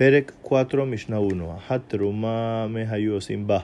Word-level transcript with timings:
פרק 0.00 0.32
4, 0.52 0.84
משנה 0.84 1.18
1, 1.56 1.80
התרומה 1.86 2.66
מהיו 2.68 3.14
עושים 3.14 3.46
בה. 3.46 3.58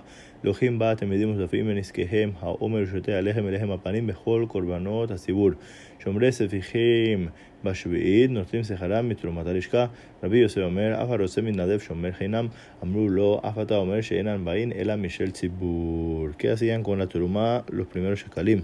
לוקחים 0.44 0.78
בה 0.78 0.94
תלמידים 0.94 1.34
נוספים 1.34 1.66
מנזקיהם, 1.66 2.30
העומר 2.40 2.86
שותה 2.86 3.12
עליהם 3.12 3.48
אליהם 3.48 3.70
הפנים 3.70 4.06
בכל 4.06 4.44
קורבנות 4.48 5.10
הציבור. 5.10 5.50
שומרי 5.98 6.32
ספיחים 6.32 7.28
בשביעית 7.64 8.30
נוטלים 8.30 8.64
שכרם 8.64 9.08
מתרומת 9.08 9.46
הלשכה. 9.46 9.86
רבי 10.22 10.38
יוסף 10.38 10.60
אומר, 10.60 11.02
אף 11.02 11.10
הרוצה 11.10 11.42
מתנדב 11.42 11.78
שומר 11.78 12.12
חינם. 12.12 12.48
אמרו 12.82 13.08
לו, 13.08 13.40
אף 13.48 13.58
אתה 13.58 13.76
אומר 13.76 14.00
שאינן 14.00 14.44
באים 14.44 14.72
אלא 14.72 14.96
משל 14.96 15.30
ציבור. 15.30 16.28
¿Qué 16.38 16.50
hacían 16.50 16.82
con 16.82 16.98
la 16.98 17.06
turma 17.06 17.64
los 17.68 17.86
primeros 17.86 18.18
shekalim? 18.20 18.60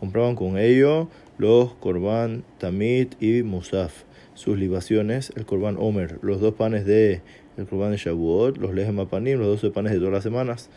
Compraban 0.00 0.34
con 0.36 0.58
ello 0.58 1.08
los 1.38 1.74
korban 1.84 2.42
tamit 2.58 3.16
y 3.20 3.42
musaf 3.42 3.92
sus 4.41 4.57
libaciones, 4.57 5.31
el 5.35 5.45
Corban 5.45 5.77
Omer, 5.79 6.17
los 6.23 6.41
dos 6.41 6.55
panes 6.55 6.85
de 6.85 7.21
el 7.57 7.67
Corban 7.67 7.91
de 7.91 7.97
Shavuot, 7.97 8.57
los 8.57 8.73
lejem 8.73 8.99
apanim, 8.99 9.37
los 9.37 9.47
12 9.61 9.69
panes 9.69 9.93
de 9.93 9.99
todas 9.99 10.13
las 10.13 10.23
semanas, 10.23 10.69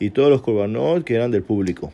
y 0.00 0.10
todos 0.10 0.28
los 0.28 0.42
Corbanot 0.42 1.04
que 1.04 1.14
eran 1.14 1.30
del 1.30 1.42
público. 1.42 1.92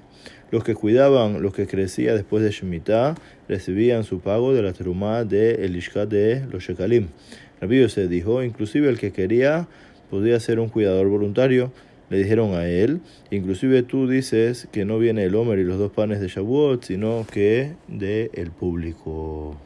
Los 0.50 0.64
que 0.64 0.74
cuidaban, 0.74 1.42
los 1.42 1.52
que 1.52 1.66
crecían 1.66 2.16
después 2.16 2.42
de 2.42 2.50
Shemitah, 2.50 3.14
recibían 3.46 4.04
su 4.04 4.20
pago 4.20 4.54
de 4.54 4.62
la 4.62 4.72
terumá 4.72 5.24
de 5.24 5.66
el 5.66 5.76
Ishkat 5.76 6.08
de 6.08 6.46
los 6.50 6.64
Shekalim. 6.64 7.08
Rabbi 7.60 7.86
se 7.90 8.08
dijo, 8.08 8.42
inclusive 8.42 8.88
el 8.88 8.98
que 8.98 9.12
quería 9.12 9.68
podía 10.08 10.40
ser 10.40 10.58
un 10.60 10.70
cuidador 10.70 11.08
voluntario. 11.08 11.70
Le 12.08 12.16
dijeron 12.16 12.54
a 12.54 12.66
él, 12.66 13.00
inclusive 13.30 13.82
tú 13.82 14.08
dices 14.08 14.66
que 14.72 14.86
no 14.86 14.98
viene 14.98 15.24
el 15.24 15.34
Omer 15.34 15.58
y 15.58 15.64
los 15.64 15.78
dos 15.78 15.92
panes 15.92 16.20
de 16.20 16.28
Shavuot, 16.28 16.84
sino 16.84 17.26
que 17.30 17.72
de 17.86 18.30
el 18.32 18.50
público. 18.50 19.58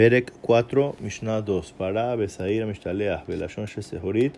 Perek 0.00 0.30
4, 0.40 0.94
Mishnah 0.98 1.42
2. 1.42 1.74
Para 1.76 2.16
Besair 2.16 2.64
Mishtaleach, 2.64 3.26
Belashon 3.26 3.66
Shesehorit, 3.66 4.32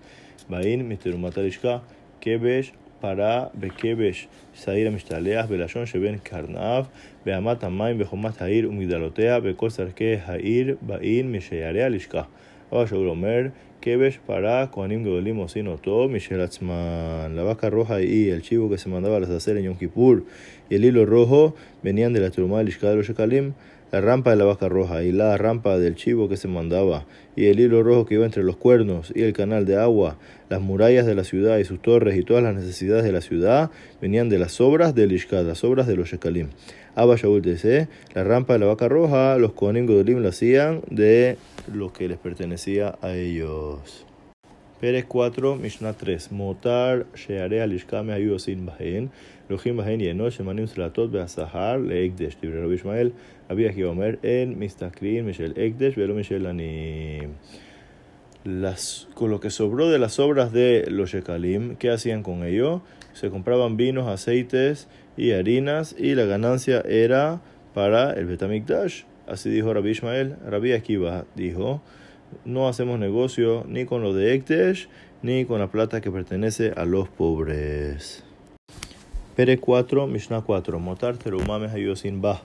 Bain 0.50 0.82
Miterumatalishka, 0.88 1.82
Kebesh, 2.20 2.72
Para 3.00 3.48
Bekebesh, 3.56 4.26
Sair 4.54 4.90
Mishtaleach, 4.90 5.46
Belashon 5.46 5.86
Sheben 5.86 6.18
Karnav, 6.18 6.88
Beamat 7.24 7.60
Amaim, 7.60 7.96
Behomat 8.02 8.38
Hair, 8.38 8.64
Umigdalotea, 8.64 9.40
Bekosarke 9.40 10.18
Hair, 10.18 10.78
Bain 10.82 11.32
Mishayarea 11.32 11.88
Lishka. 11.88 12.26
Abba 12.72 12.86
Shaul 12.86 13.10
Omer, 13.10 13.52
Kebesh, 13.80 14.18
Para, 14.26 14.68
Koanim 14.68 15.04
Gedolim, 15.04 15.38
Osin 15.38 15.68
Oto, 15.68 16.08
Michel 16.08 16.40
La 16.40 17.42
vaca 17.44 17.70
roja 17.70 18.02
y 18.02 18.30
el 18.30 18.42
chivo 18.42 18.68
que 18.68 18.78
se 18.78 18.88
mandaba 18.88 19.18
a 19.18 19.20
las 19.20 19.30
hacer 19.30 19.56
en 19.58 19.64
Yom 19.66 19.76
Kippur 19.76 20.24
y 20.70 20.74
el 20.74 20.84
hilo 20.84 21.06
rojo 21.06 21.54
venían 21.84 22.12
de 22.12 22.20
la 22.20 22.30
Turumá 22.30 22.64
de 22.64 22.72
de 22.72 22.96
los 22.96 23.06
Shekalim 23.06 23.54
la 23.92 24.00
rampa 24.00 24.30
de 24.30 24.36
la 24.36 24.44
vaca 24.44 24.70
roja 24.70 25.04
y 25.04 25.12
la 25.12 25.36
rampa 25.36 25.78
del 25.78 25.94
chivo 25.94 26.28
que 26.28 26.38
se 26.38 26.48
mandaba, 26.48 27.04
y 27.36 27.46
el 27.46 27.60
hilo 27.60 27.82
rojo 27.82 28.06
que 28.06 28.14
iba 28.14 28.24
entre 28.24 28.42
los 28.42 28.56
cuernos, 28.56 29.12
y 29.14 29.22
el 29.22 29.34
canal 29.34 29.66
de 29.66 29.76
agua, 29.76 30.16
las 30.48 30.62
murallas 30.62 31.04
de 31.04 31.14
la 31.14 31.24
ciudad 31.24 31.58
y 31.58 31.64
sus 31.64 31.80
torres 31.80 32.16
y 32.16 32.24
todas 32.24 32.42
las 32.42 32.54
necesidades 32.54 33.04
de 33.04 33.12
la 33.12 33.20
ciudad, 33.20 33.70
venían 34.00 34.30
de 34.30 34.38
las 34.38 34.60
obras 34.62 34.94
del 34.94 35.12
las 35.30 35.62
obras 35.62 35.86
de 35.86 35.96
los 35.96 36.08
Shekalim. 36.08 36.48
Abba 36.94 37.16
Shaul 37.16 37.42
la 38.14 38.24
rampa 38.24 38.54
de 38.54 38.58
la 38.58 38.66
vaca 38.66 38.88
roja, 38.88 39.36
los 39.36 39.52
Kohanim 39.52 39.86
Godolim 39.86 40.18
lo 40.22 40.30
hacían 40.30 40.80
de 40.90 41.36
lo 41.72 41.92
que 41.92 42.08
les 42.08 42.18
pertenecía 42.18 42.96
a 43.02 43.14
ellos. 43.14 44.06
Pérez 44.82 45.04
4, 45.04 45.54
Mishnah 45.54 45.92
3. 45.92 46.32
Motar, 46.32 47.06
Sheare, 47.14 47.62
Alishkame, 47.62 48.14
Ayuosin, 48.14 48.66
Bahen, 48.66 49.10
Lujim, 49.48 49.76
Bahen, 49.76 50.00
Yenosh, 50.00 50.40
Emanim, 50.40 50.66
Selatot, 50.66 51.08
Beazahar, 51.08 51.78
Leekdesh, 51.78 52.34
Tibre 52.34 52.60
Rabbi 52.60 52.74
Ishmael, 52.74 53.12
Rabbi 53.48 53.68
Agiomer, 53.68 54.18
En, 54.24 54.58
Mistakrin, 54.58 55.24
Michel 55.24 55.54
Ekdesh, 55.56 55.94
Velo 55.94 56.14
Michel 56.14 56.46
Anim. 56.46 57.34
Las, 58.42 59.06
con 59.14 59.30
lo 59.30 59.38
que 59.38 59.50
sobró 59.50 59.88
de 59.88 60.00
las 60.00 60.18
obras 60.18 60.52
de 60.52 60.86
los 60.90 61.12
Shekalim, 61.12 61.76
¿qué 61.76 61.92
hacían 61.92 62.24
con 62.24 62.44
ello? 62.44 62.82
Se 63.12 63.30
compraban 63.30 63.76
vinos, 63.76 64.08
aceites 64.08 64.88
y 65.16 65.30
harinas, 65.30 65.94
y 65.96 66.16
la 66.16 66.24
ganancia 66.24 66.80
era 66.80 67.40
para 67.72 68.14
el 68.14 68.26
Betamikdash. 68.26 69.04
Así 69.28 69.48
dijo 69.48 69.72
Rabbi 69.72 69.90
Ishmael. 69.90 70.38
Rabbi 70.44 70.72
Akiva 70.72 71.24
dijo 71.36 71.80
no 72.45 72.67
hacemos 72.67 72.99
negocio 72.99 73.63
ni 73.67 73.85
con 73.85 74.01
lo 74.01 74.13
de 74.13 74.33
Ektesh 74.33 74.87
ni 75.21 75.45
con 75.45 75.59
la 75.59 75.67
plata 75.67 76.01
que 76.01 76.11
pertenece 76.11 76.73
a 76.75 76.85
los 76.85 77.09
pobres. 77.09 78.23
Pere 79.35 79.57
4, 79.57 80.07
Mishnah 80.07 80.41
4. 80.41 80.79
Motar 80.79 81.17
terumame 81.17 81.67
hayosin 81.67 82.21
bah. 82.21 82.41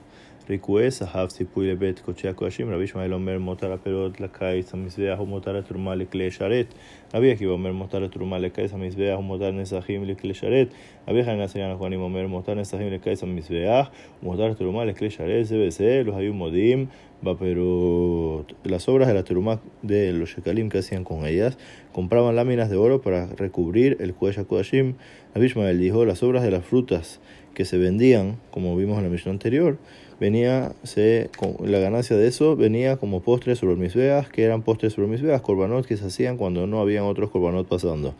ריקועי 0.49 0.91
סחב 0.91 1.27
ציפוי 1.27 1.71
לבית 1.71 1.99
קודשי 1.99 2.27
הקודשים, 2.27 2.69
רבי 2.69 2.83
ישמעאל 2.83 3.13
אומר 3.13 3.39
מותר 3.39 3.73
הפירות 3.73 4.21
לקיץ 4.21 4.73
המזבח 4.73 5.19
ומותר 5.19 5.57
התרומה 5.57 5.95
לכלי 5.95 6.31
שרת, 6.31 6.73
רבי 7.13 7.31
עקיבא 7.31 7.51
אומר 7.51 7.71
מותר 7.71 8.03
התרומה 8.03 8.39
לקיץ 8.39 8.73
המזבח 8.73 9.15
ומותר 9.19 9.51
נסכים 9.51 10.05
לכלי 10.05 10.33
שרת, 10.33 10.67
רבי 11.07 11.23
חנין 11.23 11.41
עשיין 11.41 11.71
הכהנים 11.71 12.01
אומר 12.01 12.27
מותר 12.27 12.53
נסכים 12.53 12.93
לקיץ 12.93 13.23
המזבח 13.23 13.89
ומותר 14.23 14.51
התרומה 14.51 14.85
לכלי 14.85 15.09
שרת, 15.09 15.45
זה 15.45 15.63
וזה 15.67 16.01
לא 16.05 16.17
היו 16.17 16.33
מודים 16.33 16.85
Vaperut. 17.22 18.52
Las 18.64 18.88
obras 18.88 19.08
de 19.08 19.14
la 19.14 19.24
Terumá 19.24 19.60
de 19.82 20.12
los 20.12 20.30
Shekalim 20.30 20.68
que 20.68 20.78
hacían 20.78 21.04
con 21.04 21.26
ellas 21.26 21.58
compraban 21.92 22.36
láminas 22.36 22.70
de 22.70 22.76
oro 22.76 23.00
para 23.00 23.26
recubrir 23.26 23.96
el 24.00 24.14
cuello 24.14 24.46
Kodashim. 24.46 24.94
Abishmael 25.34 25.78
dijo: 25.78 26.04
Las 26.04 26.22
obras 26.22 26.42
de 26.42 26.50
las 26.50 26.64
frutas 26.64 27.20
que 27.54 27.64
se 27.64 27.76
vendían, 27.76 28.36
como 28.50 28.76
vimos 28.76 28.98
en 28.98 29.04
la 29.04 29.10
misión 29.10 29.32
anterior, 29.32 29.78
venía 30.20 30.72
se, 30.84 31.30
la 31.64 31.78
ganancia 31.78 32.16
de 32.16 32.28
eso 32.28 32.56
venía 32.56 32.96
como 32.96 33.20
postres 33.20 33.58
sobre 33.58 33.76
mis 33.76 33.94
veas, 33.94 34.28
que 34.28 34.44
eran 34.44 34.62
postres 34.62 34.92
sobre 34.92 35.08
mis 35.08 35.22
veas, 35.22 35.40
corbanot 35.42 35.86
que 35.86 35.96
se 35.96 36.06
hacían 36.06 36.36
cuando 36.36 36.66
no 36.66 36.80
habían 36.80 37.04
otros 37.04 37.30
corbanot 37.30 37.66
pasando. 37.66 38.14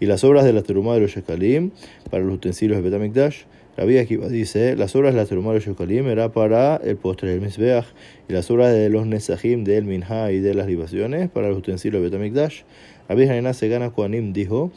Y 0.00 0.06
las 0.06 0.22
obras 0.24 0.44
de 0.44 0.52
la 0.52 0.62
Terumá 0.62 0.94
de 0.94 1.00
los 1.00 1.10
Shekalim 1.10 1.70
para 2.10 2.22
los 2.22 2.34
utensilios 2.34 2.76
de 2.76 2.88
Betamikdash 2.88 3.42
Rabbi 3.76 3.98
Akiva 3.98 4.28
dice, 4.28 4.76
las 4.76 4.94
obras 4.94 5.14
de 5.14 5.20
la 5.20 5.26
teruma 5.26 5.50
de 5.50 5.56
los 5.56 5.66
shekalim 5.66 6.06
era 6.06 6.30
para 6.30 6.76
el 6.76 6.96
postre 6.96 7.30
del 7.30 7.40
misbeach 7.40 7.86
y 8.28 8.32
las 8.32 8.50
obras 8.50 8.72
de 8.72 8.88
los 8.88 9.06
nesajim 9.06 9.64
del 9.64 9.84
minha 9.84 10.30
y 10.30 10.38
de 10.38 10.54
las 10.54 10.66
libaciones 10.66 11.28
para 11.28 11.48
los 11.48 11.58
utensilios 11.58 12.02
de 12.02 12.08
Betamikdash. 12.08 12.62
Rabbi 13.08 13.28
Hanina 13.28 13.52
Segana 13.52 13.90
Koanim 13.90 14.32
dijo, 14.32 14.70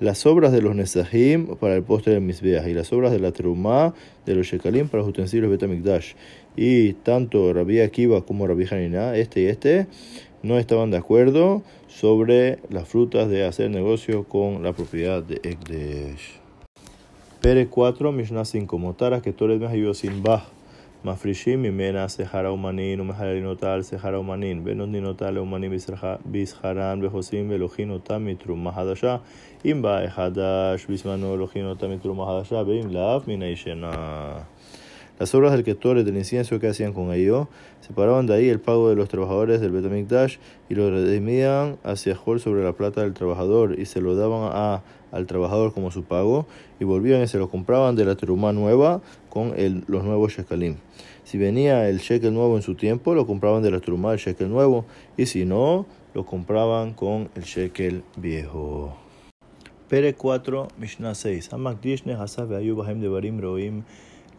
las 0.00 0.24
obras 0.26 0.50
de 0.52 0.62
los 0.62 0.74
Nesahim 0.74 1.56
para 1.56 1.76
el 1.76 1.82
postre 1.82 2.14
de 2.14 2.20
Misbeach 2.20 2.66
y 2.66 2.74
las 2.74 2.92
obras 2.92 3.12
de 3.12 3.20
la 3.20 3.32
Terumá 3.32 3.94
de 4.26 4.34
los 4.34 4.46
Shekalim 4.46 4.88
para 4.88 5.02
los 5.02 5.10
utensilios 5.10 5.50
Betamikdash. 5.50 6.14
Y 6.56 6.94
tanto 6.94 7.52
Rabbi 7.52 7.80
Akiva 7.80 8.24
como 8.24 8.46
Rabbi 8.46 8.66
Hanina, 8.70 9.14
este 9.16 9.42
y 9.42 9.46
este, 9.46 9.86
no 10.42 10.58
estaban 10.58 10.90
de 10.90 10.96
acuerdo 10.96 11.62
sobre 11.86 12.58
las 12.70 12.88
frutas 12.88 13.28
de 13.28 13.44
hacer 13.44 13.70
negocio 13.70 14.24
con 14.24 14.62
la 14.62 14.72
propiedad 14.72 15.22
de 15.22 15.36
Ekdesh. 15.36 16.39
Pérez 17.40 17.68
4, 17.70 18.12
Mishnah 18.12 18.44
5. 18.44 18.78
Motaras 18.78 19.22
que 19.22 19.32
Toret 19.32 19.58
Mehayu 19.58 19.94
sin 19.94 20.22
Bah. 20.22 20.44
Mafrishim, 21.02 21.62
Mimena, 21.62 22.06
Sejara 22.10 22.52
Umanin, 22.52 23.00
Umehalalin 23.00 23.46
Otal, 23.46 23.82
Sejara 23.82 24.18
Umanin, 24.18 24.62
Benos 24.62 24.86
Ninotal, 24.86 25.38
Umanin, 25.38 25.70
Bizharan, 25.70 27.00
Bejosim, 27.00 27.48
Belojin, 27.48 27.90
Otam, 27.92 28.24
Mitrum, 28.24 28.62
Mahadasha, 28.62 29.22
Imba, 29.64 30.04
Ehadash, 30.04 30.86
Bismano, 30.86 31.32
Elojin, 31.32 31.64
Otam, 31.64 31.88
Mitrum, 31.88 32.18
Mahadasha, 32.18 32.62
Beim, 32.66 32.92
Lav, 32.92 33.26
Minaishena. 33.26 34.46
Las 35.18 35.34
obras 35.34 35.52
del 35.52 35.64
Ketoret 35.64 36.04
del 36.04 36.16
incienso 36.18 36.58
que 36.60 36.68
hacían 36.68 36.92
con 36.92 37.12
ello 37.12 37.48
separaban 37.80 38.26
de 38.26 38.34
ahí 38.34 38.48
el 38.48 38.58
pago 38.58 38.88
de 38.88 38.96
los 38.96 39.08
trabajadores 39.08 39.60
del 39.60 39.70
Betamikdash 39.70 40.36
y 40.70 40.74
lo 40.74 40.90
redimían 40.90 41.76
hacia 41.84 42.16
Jor 42.16 42.40
sobre 42.40 42.64
la 42.64 42.72
plata 42.72 43.02
del 43.02 43.12
trabajador 43.12 43.78
y 43.78 43.84
se 43.84 44.00
lo 44.00 44.14
daban 44.14 44.50
a 44.54 44.82
al 45.11 45.25
trabajador 45.27 45.73
como 45.73 45.91
su 45.91 46.03
pago 46.03 46.45
y 46.79 46.83
volvían 46.83 47.23
y 47.23 47.27
se 47.27 47.37
lo 47.37 47.49
compraban 47.49 47.95
de 47.95 48.05
la 48.05 48.15
terumá 48.15 48.53
nueva 48.53 49.01
con 49.29 49.53
el, 49.57 49.83
los 49.87 50.03
nuevos 50.03 50.33
shekalim. 50.33 50.75
Si 51.23 51.37
venía 51.37 51.89
el 51.89 51.99
shekel 51.99 52.33
nuevo 52.33 52.55
en 52.55 52.61
su 52.61 52.75
tiempo, 52.75 53.13
lo 53.13 53.25
compraban 53.25 53.63
de 53.63 53.71
la 53.71 53.79
terumá 53.79 54.13
el 54.13 54.19
shekel 54.19 54.49
nuevo 54.49 54.85
y 55.17 55.25
si 55.25 55.45
no, 55.45 55.85
lo 56.13 56.25
compraban 56.25 56.93
con 56.93 57.29
el 57.35 57.43
shekel 57.43 58.03
viejo. 58.17 58.95
Pere 59.87 60.15
4, 60.15 60.67
Mishnah 60.79 61.13
6. 61.13 61.53
Hamakdish 61.53 62.05
nehasav 62.05 62.51
ayubahem 62.53 63.01
devarim 63.01 63.39
roim 63.39 63.83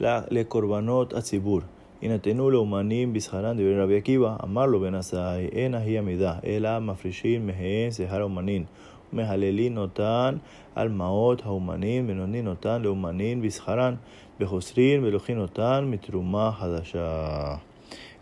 לקורבנות 0.00 1.14
הציבור. 1.14 1.60
יינתנו 2.02 2.50
לאומנים 2.50 3.12
בשכרן 3.12 3.56
דברי 3.56 3.80
רבי 3.80 3.96
עקיבא, 3.96 4.36
אמר 4.44 4.66
לו 4.66 4.80
בן 4.80 4.94
עשאי, 4.94 5.48
אין 5.52 5.74
ההיא 5.74 5.98
עמידה, 5.98 6.34
אלא 6.46 6.78
מפרישים 6.78 7.46
מהן 7.46 7.90
שכר 7.90 8.20
האומנין, 8.20 8.64
ומהללין 9.12 9.78
אותן 9.78 10.36
על 10.74 10.88
מעות 10.88 11.42
האומנין, 11.44 12.10
ונותנים 12.10 12.46
אותן 12.46 12.82
לאומנין 12.82 13.42
בשכרן, 13.42 13.94
בחוסרין 14.40 15.04
ולוקחין 15.04 15.38
אותן 15.38 15.88
מתרומה 15.90 16.50
חדשה. 16.58 17.54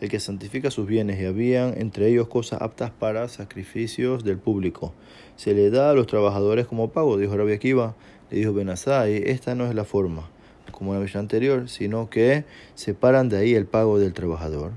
el 0.01 0.11
que 0.11 0.21
santifica 0.21 0.71
sus 0.71 0.87
bienes 0.87 1.19
y 1.21 1.25
habían 1.25 1.81
entre 1.81 2.09
ellos 2.09 2.29
cosas 2.29 2.61
aptas 2.61 2.91
para 2.91 3.27
sacrificios 3.29 4.23
del 4.23 4.39
público. 4.39 4.93
Se 5.37 5.55
le 5.55 5.71
da 5.71 5.91
a 5.91 5.95
los 5.95 6.07
trabajadores 6.07 6.67
como 6.67 6.91
pago, 6.91 7.17
dijo 7.17 7.35
Rabbi 7.37 7.53
Akiva. 7.53 7.95
Le 8.31 8.39
dijo 8.39 8.53
Benazai, 8.53 9.23
esta 9.25 9.55
no 9.55 9.65
es 9.67 9.75
la 9.75 9.85
forma 9.85 10.29
como 10.73 10.91
en 10.91 10.97
la 10.97 11.01
versión 11.01 11.21
anterior, 11.21 11.69
sino 11.69 12.11
que 12.11 12.45
separan 12.75 13.29
de 13.29 13.39
ahí 13.39 13.55
el 13.55 13.67
pago 13.67 13.99
del 13.99 14.13
trabajador. 14.13 14.73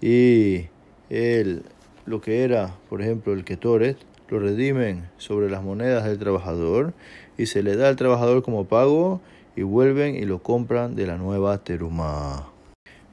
Y 0.00 0.66
el, 1.10 1.64
lo 2.06 2.20
que 2.20 2.44
era, 2.44 2.76
por 2.88 3.02
ejemplo, 3.02 3.32
el 3.32 3.44
ketoret, 3.44 3.98
lo 4.28 4.38
redimen 4.38 5.08
sobre 5.18 5.50
las 5.50 5.62
monedas 5.62 6.04
del 6.04 6.18
trabajador 6.18 6.92
y 7.36 7.46
se 7.46 7.62
le 7.62 7.76
da 7.76 7.88
al 7.88 7.96
trabajador 7.96 8.42
como 8.42 8.64
pago 8.64 9.20
y 9.56 9.62
vuelven 9.62 10.16
y 10.16 10.24
lo 10.24 10.42
compran 10.42 10.96
de 10.96 11.06
la 11.06 11.16
nueva 11.18 11.58
teruma. 11.58 12.54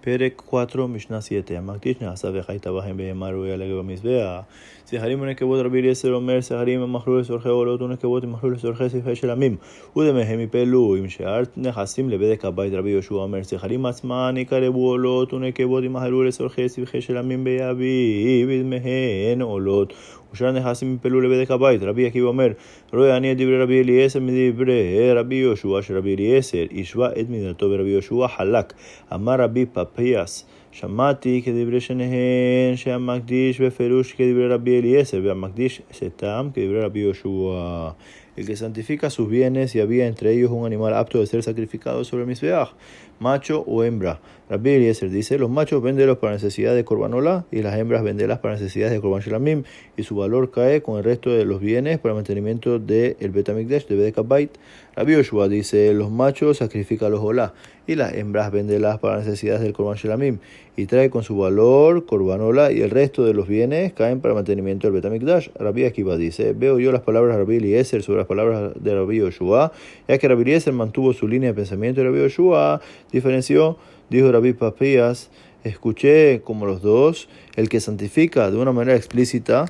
פרק 0.04 0.42
4, 0.50 0.88
משנה 0.88 1.22
7. 1.22 1.58
המקדיש 1.58 2.02
נעשה 2.02 2.28
וחית 2.34 2.68
בהם 2.68 2.98
בהמה 2.98 3.30
ראויה 3.30 3.58
לגבי 3.58 3.80
המזבח. 3.80 4.40
סחרים 4.86 5.22
ונקבות 5.22 5.66
רבי 5.66 5.80
אליעזר 5.80 6.13
אומר, 6.13 6.42
סחרים 6.42 6.94
מכרו 6.94 7.18
לצורכי 7.18 7.50
עולות 7.50 7.81
ונקבות 7.81 8.24
מכרו 8.24 8.50
לצורכי 8.50 8.90
ספרי 8.90 9.16
של 9.16 9.30
עמים, 9.30 9.58
ודמיהם 9.98 10.40
יפלו 10.40 10.96
עם 10.96 11.10
שאר 11.10 11.42
נכסים 11.58 12.10
לבדק 12.10 12.46
הבית. 12.46 12.74
רבי 12.74 12.90
יהושע 12.90 13.16
אומר, 13.16 13.44
סחרים 13.44 13.86
עצמן 13.86 14.36
יקרבו 14.38 14.90
עולות 14.90 15.34
ונקבות 15.34 15.84
ימהרו 15.84 16.24
לצורכי 16.24 16.69
ספרי 16.69 17.02
של 17.02 17.18
עמים 17.18 17.44
ביבי, 17.44 18.46
ודמיהן 18.48 19.42
עולות. 19.42 19.94
ושאר 20.37 20.53
נכסים 20.53 20.94
יפלו 20.94 21.21
לבדק 21.21 21.50
הבית. 21.50 21.83
רבי 21.83 22.06
עקיבא 22.06 22.27
אומר, 22.27 22.49
רואה 22.93 23.17
אני 23.17 23.33
את 23.33 23.37
דברי 23.37 23.62
רבי 23.62 23.83
אליעזר 23.83 24.21
מדברי 24.21 25.12
רבי 25.12 25.35
יהושע, 25.35 25.83
שרבי 25.83 26.15
אליעזר 26.15 26.65
השווה 26.81 27.09
את 27.21 27.31
מדינתו 27.31 27.67
ורבי 27.71 27.88
יהושע 27.88 28.27
חלק. 28.37 28.73
אמר 29.15 29.41
רבי 29.41 29.67
פפיאס, 29.73 30.47
שמעתי 30.73 31.43
כדברי 31.44 31.81
שניהן 31.81 32.77
שהמקדיש 32.77 33.61
בפירוש 33.61 34.12
כדברי 34.12 34.49
רבי 34.49 34.79
אליעזר, 34.79 35.21
והמקדיש 35.25 35.83
סתם 35.93 36.49
כדברי 36.55 36.81
רבי 36.81 36.99
יהושע. 36.99 37.88
El 38.37 38.47
que 38.47 38.56
santifica 38.56 39.11
sus 39.11 39.29
bienes 39.29 39.75
y 39.75 39.81
había 39.81 40.06
entre 40.06 40.33
ellos 40.33 40.50
un 40.50 40.67
animal 40.67 40.94
apto 40.94 41.19
de 41.21 41.27
ser 41.27 41.43
sacrificado 41.43 42.05
sobre 42.05 42.23
el 42.23 42.29
misbeach, 42.29 42.71
macho 43.19 43.65
o 43.67 43.83
hembra. 43.83 44.21
Rabbi 44.49 44.71
Eliezer 44.71 45.11
dice, 45.11 45.38
los 45.38 45.50
machos 45.50 45.83
véndelos 45.83 46.19
para 46.19 46.35
necesidad 46.35 46.75
de 46.75 46.85
corbanola 46.85 47.47
y 47.50 47.62
las 47.62 47.77
hembras 47.77 48.05
vendelas 48.05 48.38
para 48.38 48.55
necesidades 48.55 48.93
de 48.93 49.00
corban 49.00 49.21
shelamim 49.21 49.65
y 49.97 50.05
su 50.05 50.15
valor 50.15 50.53
cae 50.53 50.83
con 50.83 50.99
el 50.99 51.05
resto 51.05 51.31
de 51.31 51.44
los 51.44 51.61
bienes 51.61 51.99
para 51.99 52.15
mantenimiento 52.15 52.79
del 52.79 53.17
de 53.19 53.29
Betamikdash 53.29 53.87
de 53.87 53.97
Bedekabait. 53.97 54.50
Rabbi 54.97 55.13
Yoshua 55.13 55.49
dice, 55.49 55.93
los 55.93 56.11
machos 56.11 56.57
sacrifican 56.57 57.13
los 57.13 57.21
olá 57.21 57.53
y 57.87 57.97
las 57.97 58.15
hembras 58.15 58.51
vendelas 58.51 58.99
para 58.99 59.19
necesidades 59.19 59.61
del 59.61 59.75
corban 59.75 59.97
shelamim 59.97 60.39
y 60.77 60.87
trae 60.87 61.11
con 61.11 61.23
su 61.23 61.37
valor 61.37 62.07
corbanola 62.07 62.73
y 62.73 62.81
el 62.81 62.91
resto 62.91 63.25
de 63.25 63.35
los 63.35 63.47
bienes 63.47 63.93
caen 63.93 64.21
para 64.21 64.33
mantenimiento 64.35 64.87
del 64.87 64.95
Betamikdash. 64.95 65.51
Rabbi 65.59 65.85
Akiva 65.85 66.17
dice, 66.17 66.55
veo 66.55 66.79
yo 66.79 66.93
las 66.93 67.03
palabras 67.03 67.37
de 67.37 67.43
Rabbi 67.45 67.57
Eliezer 67.57 68.03
sobre 68.03 68.19
las 68.21 68.27
palabras 68.27 68.73
de 68.75 68.95
Rabbi 68.95 69.19
Yoshua, 69.19 69.71
ya 70.09 70.17
que 70.19 70.29
Rabbi 70.29 70.43
Eliezer 70.43 70.73
mantuvo 70.73 71.13
su 71.13 71.29
línea 71.29 71.51
de 71.51 71.55
pensamiento 71.55 72.01
y 72.01 72.05
Rabbi 72.05 72.21
Yoshua 72.21 72.81
diferenció 73.13 73.77
Dijo 74.09 74.31
Rabbi 74.31 74.53
Papías, 74.53 75.31
escuché 75.65 76.41
como 76.43 76.65
los 76.65 76.81
dos, 76.81 77.29
el 77.57 77.69
que 77.69 77.81
santifica 77.81 78.53
de 78.53 78.57
una 78.57 78.71
manera 78.71 78.97
explícita 78.97 79.67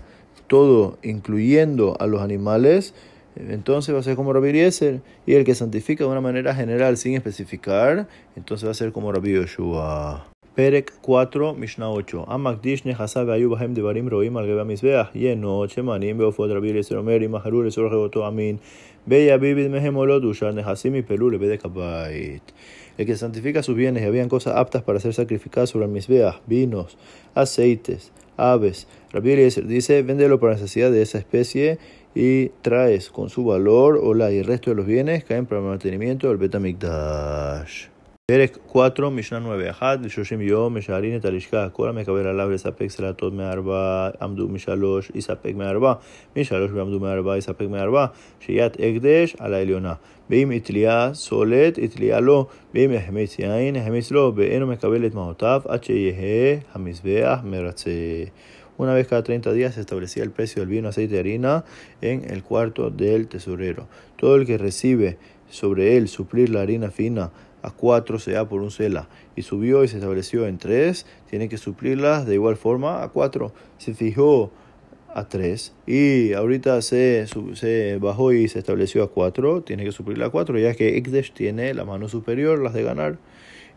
todo, 0.47 0.99
incluyendo 1.03 1.97
a 1.99 2.07
los 2.07 2.21
animales, 2.21 2.93
entonces 3.37 3.95
va 3.95 4.01
a 4.01 4.03
ser 4.03 4.17
como 4.17 4.33
Rabbi 4.33 4.49
Eliezer. 4.51 5.01
Y 5.27 5.35
el 5.35 5.45
que 5.45 5.55
santifica 5.55 6.05
de 6.05 6.11
una 6.11 6.21
manera 6.21 6.55
general 6.55 6.97
sin 6.97 7.15
especificar, 7.15 8.09
entonces 8.37 8.67
va 8.67 8.71
a 8.73 8.75
ser 8.75 8.93
como 8.93 9.13
Rabbi 9.13 9.33
Yoshua. 9.35 10.27
Perek 10.55 10.93
4, 11.03 11.55
Mishnah 11.55 11.91
8. 11.91 12.25
Amakdish 12.29 12.85
nechasav 12.85 13.31
ayu 13.31 13.51
bahem 13.51 13.75
devarim 13.75 14.09
roim 14.09 14.37
al 14.39 14.47
geba 14.47 14.65
mizbeach. 14.65 15.13
Yenot, 15.13 15.71
shemanim, 15.71 16.17
beofod 16.19 16.53
Rabbi 16.53 16.71
Eliezer 16.71 16.97
Omer, 16.97 17.23
imaharu 17.23 17.63
lesor 17.63 17.91
geoto 17.91 18.25
amin. 18.25 18.59
Beya 19.07 19.39
bibid 19.39 19.71
mehem 19.71 19.97
olot, 19.97 20.25
ushar 20.25 20.55
nechasim 20.55 20.97
y 20.97 21.03
pelu 21.03 21.31
lebedek 21.31 21.65
abayit 21.65 22.43
el 22.99 23.07
que 23.07 23.17
santifica 23.17 23.63
sus 23.63 23.77
bienes 23.77 24.03
y 24.03 24.07
habían 24.07 24.29
cosas 24.29 24.57
aptas 24.57 24.83
para 24.83 25.01
ser 25.01 25.15
sacrificadas 25.15 25.71
sobre 25.71 25.87
el 25.87 26.33
vinos, 26.47 26.97
aceites, 27.35 28.11
aves. 28.37 28.87
Rabbi 29.13 29.33
Eliezer 29.33 29.67
dice, 29.67 30.03
véndelo 30.03 30.41
para 30.41 30.55
necesidad 30.55 30.91
de 30.91 31.03
esa 31.03 31.19
especie 31.19 31.79
y 32.16 32.50
traes 32.62 33.10
con 33.10 33.30
su 33.30 33.46
valor, 33.46 34.00
hola, 34.02 34.32
y 34.32 34.40
el 34.40 34.46
resto 34.46 34.70
de 34.72 34.76
los 34.76 34.86
bienes 34.86 35.24
caen 35.24 35.46
para 35.46 35.62
el 35.62 35.68
mantenimiento 35.68 36.28
del 36.28 36.38
Betamikdash. 36.38 37.92
פרק 38.32 38.58
4, 38.68 39.10
משנה 39.10 39.40
9, 39.40 39.70
1 39.70 40.00
ל-30 40.02 40.42
יום 40.42 40.78
משערין 40.78 41.16
את 41.16 41.26
הלשכה, 41.26 41.70
כל 41.70 41.90
המקבל 41.90 42.28
עליו 42.28 42.50
לספק 42.50 42.88
סלטות 42.88 43.34
מארבע, 43.34 44.10
עמדו 44.22 44.48
משלוש, 44.48 45.12
יספק 45.16 45.52
מארבע, 45.56 45.94
משלוש 46.36 46.72
ועמדו 46.74 47.00
מארבע, 47.00 47.38
יספק 47.38 47.66
מארבע, 47.70 48.06
שהיית 48.40 48.74
הקדש 48.74 49.36
על 49.40 49.54
העליונה. 49.54 49.94
ואם 50.30 50.52
התליה 50.52 51.10
סולת, 51.14 51.78
התליה 51.78 52.20
לו, 52.20 52.48
ואם 52.74 52.92
החמיץ 52.92 53.40
יין, 53.40 53.76
החמיץ 53.76 54.12
לו, 54.12 54.34
ואינו 54.36 54.68
מקבל 54.68 55.06
את 55.06 55.14
מהותיו 55.14 55.62
עד 55.68 55.84
שיהא 55.84 56.58
המזבח 56.74 57.40
מרצה. 57.44 57.92
Una 58.79 58.93
vez 58.93 59.07
cada 59.09 59.23
30 59.23 59.53
días 59.53 59.75
se 59.75 59.81
establecía 59.81 60.23
el 60.23 60.31
precio 60.31 60.61
del 60.61 60.69
vino, 60.69 60.89
aceite 60.89 61.17
y 61.17 61.19
harina 61.19 61.65
en 62.01 62.31
el 62.31 62.43
cuarto 62.43 62.91
del 62.91 63.29
tesorero. 63.29 63.89
Todo 64.17 64.37
el 64.37 64.47
que 64.47 64.59
recibe 64.59 65.19
sobre 65.49 65.97
él 65.97 66.09
suplir 66.09 66.51
la 66.51 66.61
harina 66.61 66.91
fina, 66.91 67.31
a 67.63 67.71
cuatro 67.71 68.19
se 68.19 68.33
da 68.33 68.49
por 68.49 68.61
un 68.63 68.71
cela 68.71 69.09
y 69.35 69.43
subió 69.43 69.83
y 69.83 69.89
se 69.89 69.97
estableció 69.97 70.47
en 70.47 70.59
tres, 70.59 71.07
tiene 71.29 71.49
que 71.49 71.59
suplirlas 71.59 72.27
de 72.27 72.35
igual 72.35 72.57
forma 72.57 73.03
a 73.03 73.09
cuatro. 73.09 73.53
Se 73.79 73.95
fijó 73.95 74.53
a 75.15 75.29
tres 75.29 75.73
y 75.87 76.33
ahorita 76.33 76.83
se, 76.83 77.27
se 77.55 77.99
bajó 77.99 78.33
y 78.33 78.49
se 78.49 78.59
estableció 78.59 79.03
a 79.03 79.11
cuatro, 79.11 79.63
tiene 79.63 79.85
que 79.85 79.93
suplirla 79.93 80.27
a 80.27 80.31
cuatro, 80.31 80.59
ya 80.59 80.75
que 80.75 80.97
Ikdesh 80.97 81.33
tiene 81.33 81.73
la 81.75 81.85
mano 81.85 82.09
superior, 82.09 82.61
las 82.61 82.75
de 82.75 82.83
ganar. 82.83 83.19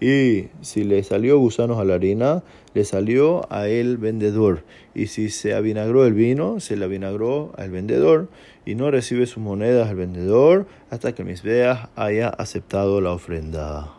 Y 0.02 0.48
si 0.62 0.84
le 0.84 1.04
salió 1.04 1.38
gusanos 1.38 1.78
a 1.78 1.84
la 1.84 1.96
harina, 1.96 2.44
le 2.74 2.86
salió 2.86 3.52
a 3.52 3.68
el 3.68 3.98
vendedor. 3.98 4.64
Y 4.96 5.08
si 5.08 5.30
se 5.30 5.54
avinagró 5.54 6.06
el 6.06 6.14
vino, 6.14 6.62
se 6.62 6.78
le 6.78 6.86
avinagró 6.86 7.52
al 7.58 7.70
vendedor. 7.72 8.30
Y 8.66 8.76
no 8.76 8.92
recibe 8.92 9.26
sus 9.26 9.44
monedas 9.44 9.90
al 9.90 9.98
vendedor 9.98 10.68
hasta 10.90 11.14
que 11.14 11.24
el 11.24 11.28
Misbeach 11.28 11.90
haya 11.96 12.30
aceptado 12.30 13.02
la 13.02 13.12
ofrenda. 13.12 13.99